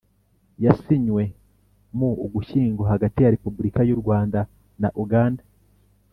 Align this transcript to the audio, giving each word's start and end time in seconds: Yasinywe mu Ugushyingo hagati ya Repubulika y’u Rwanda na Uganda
Yasinywe 0.65 1.23
mu 1.97 2.09
Ugushyingo 2.25 2.81
hagati 2.91 3.17
ya 3.21 3.33
Repubulika 3.35 3.81
y’u 3.89 3.99
Rwanda 4.01 4.39
na 4.81 4.89
Uganda 5.03 5.43